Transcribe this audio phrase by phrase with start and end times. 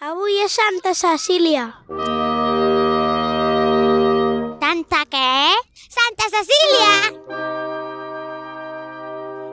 [0.00, 1.62] Avui és Santa Cecília.
[4.62, 5.32] Santa què?
[5.96, 6.94] Santa Cecília!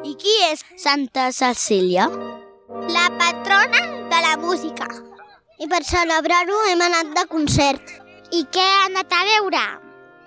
[0.07, 2.07] I qui és Santa Cecília?
[2.96, 4.88] La patrona de la música.
[5.60, 7.91] I per celebrar-ho hem anat de concert.
[8.32, 9.66] I què ha anat a veure?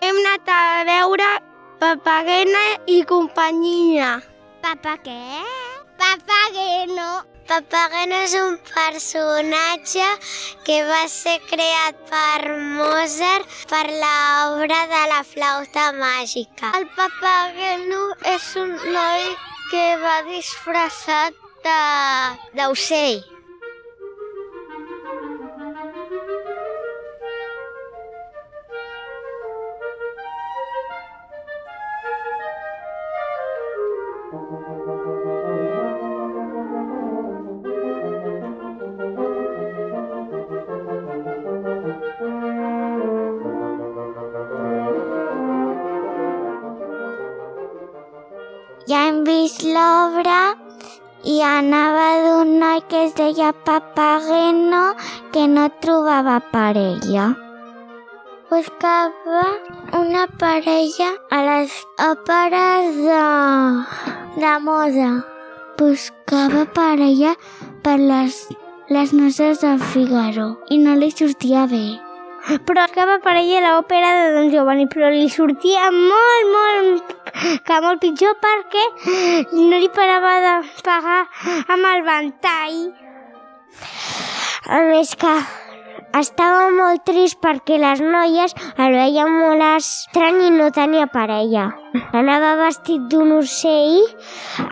[0.04, 0.60] Hem anat a
[0.92, 1.32] veure
[1.80, 4.18] Papagena i companyia.
[4.60, 5.69] Papa què?
[6.10, 7.22] Papageno.
[7.46, 10.06] Papageno és un personatge
[10.66, 16.72] que va ser creat per Mozart per l'obra de la flauta màgica.
[16.80, 18.02] El Papageno
[18.34, 19.26] és un noi
[19.70, 21.38] que va disfressat
[22.58, 23.22] d'ocell.
[34.32, 35.39] Ja hem
[49.40, 50.40] vist l'obra
[51.32, 54.80] i anava d'un noi que es deia Papageno
[55.32, 57.24] que no trobava parella.
[58.50, 59.44] Buscava
[60.00, 63.22] una parella a les òperes de,
[64.44, 65.10] de moda.
[65.80, 67.34] Buscava parella
[67.86, 68.44] per les,
[68.98, 71.86] les noces de Figaro i no li sortia bé.
[72.66, 77.14] Però acaba parella a l'òpera de Don Giovanni, però li sortia molt, molt,
[77.66, 78.84] que molt pitjor perquè
[79.54, 80.54] no li parava de
[80.86, 81.22] pagar
[81.70, 82.78] amb el ventall.
[84.70, 85.34] A més que
[86.18, 91.68] estava molt trist perquè les noies el veien molt estrany i no tenia parella.
[92.18, 94.00] Anava vestit d'un ocell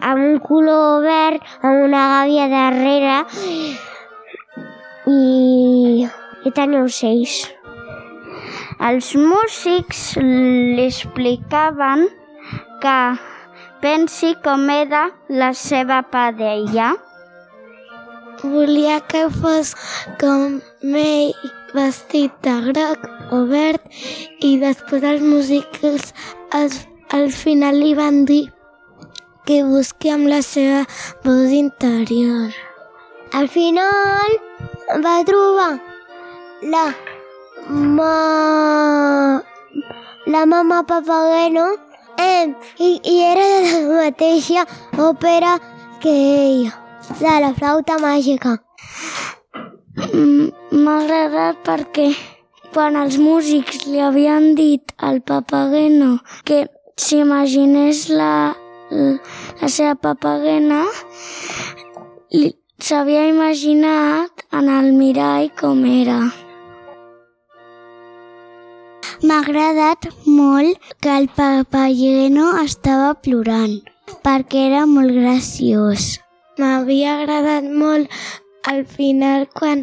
[0.00, 3.20] amb un color verd, amb una gàbia darrere
[5.06, 6.08] i,
[6.44, 7.57] i tenia ocells.
[8.78, 12.04] Els músics li explicaven
[12.82, 12.98] que
[13.82, 15.00] pensi com era
[15.40, 16.92] la seva parella.
[18.44, 19.72] Volia que fos
[20.20, 20.60] com
[21.00, 21.34] ell
[21.74, 23.82] vestit de groc o verd
[24.46, 26.14] i després els músics
[26.54, 26.70] al,
[27.18, 28.44] al final li van dir
[29.42, 30.86] que busqui amb la seva
[31.26, 32.54] voz interior.
[33.34, 34.40] Al final
[35.02, 35.72] va trobar
[36.62, 36.86] la
[37.70, 39.42] ma...
[40.26, 41.66] la mama Papageno
[42.18, 44.64] eh, i, i era de la mateixa
[44.96, 45.58] òpera
[46.00, 46.72] que ella,
[47.20, 48.56] de la flauta màgica.
[50.72, 52.08] M'ha agradat perquè
[52.72, 58.54] quan els músics li havien dit al Papageno que s'imaginés la,
[58.90, 60.82] la seva papagena,
[62.78, 66.20] s'havia imaginat en el mirall com era.
[69.18, 73.72] M'ha agradat molt que el papageno estava plorant,
[74.22, 76.04] perquè era molt graciós.
[76.62, 78.14] M'havia agradat molt
[78.70, 79.82] al final quan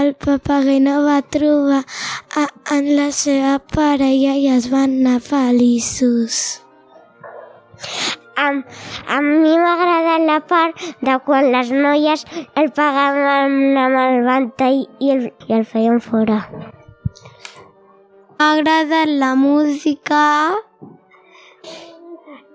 [0.00, 1.80] el papageno va trobar
[2.36, 2.44] a,
[2.76, 6.60] en la seva parella i es van anar feliços.
[8.36, 8.50] A,
[9.16, 14.22] a mi m'ha agradat la part de quan les noies el pagaven amb, amb el
[14.28, 16.42] ventall i el, i el feien fora.
[18.38, 20.20] M'ha agradat la música.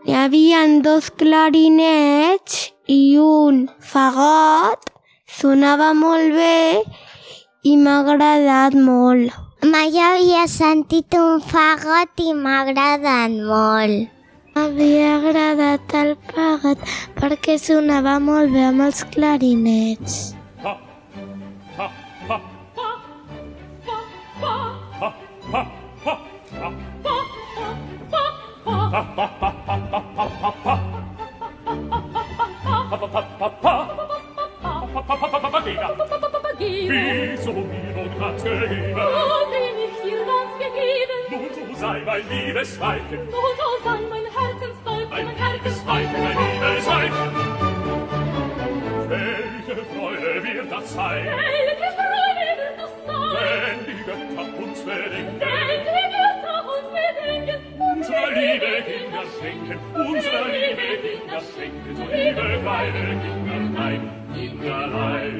[0.05, 2.57] Hi havia dos clarinets
[2.95, 4.89] i un fagot.
[5.39, 6.83] Sonava molt bé
[7.71, 9.31] i m'ha agradat molt.
[9.71, 14.11] Mai havia sentit un fagot i m'ha agradat molt.
[14.57, 16.83] M'havia agradat el fagot
[17.21, 20.19] perquè sonava molt bé amb els clarinets.
[20.59, 21.93] Wieso mir nun hat
[24.33, 24.99] gegeben?
[24.99, 25.28] Wo bin
[41.31, 43.19] Nun, du sei mein liebes Weibchen.
[43.29, 43.68] Nun, du
[59.39, 64.01] schenken, unsere liebe Kinder schenken, so liebe kleine Kinderlein,
[64.33, 65.35] Kinderlein.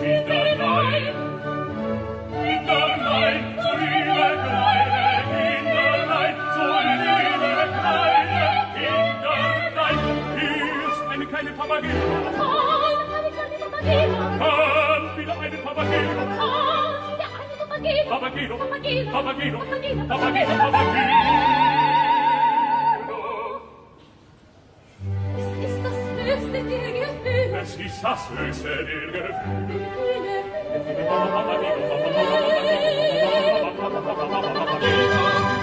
[0.00, 1.14] Kinderlein,
[2.40, 8.44] Kinderlein, so liebe kleine Kinderlein, so liebe kleine
[8.74, 9.98] Kinderlein.
[10.38, 12.06] Hier ist eine kleine Papageno.
[14.40, 16.12] Komm, wieder eine Papageno.
[16.40, 18.02] Komm, wieder eine Papageno.
[18.10, 19.58] Papageno, Papageno, Papageno,
[20.08, 21.79] Papageno, Papageno.
[26.60, 29.86] Es ist das höchste der Gefühle.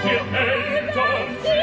[0.04, 1.58] Wir Eltern, wir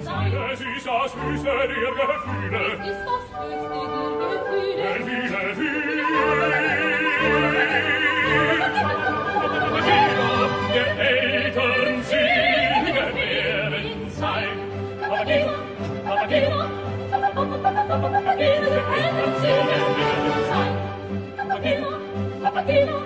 [0.00, 3.13] Seele, es ist das höchste der Gefühle.
[22.54, 22.96] Papageno,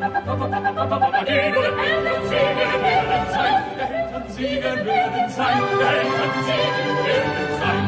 [0.00, 7.84] Papageno, der Elternsieger werden sein, der Elternsieger werden sein, der Elternsieger werden sein.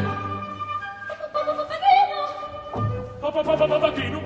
[3.21, 4.20] Papageno, Papageno,